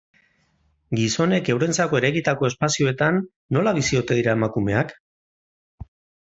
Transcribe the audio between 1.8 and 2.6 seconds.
eraikitako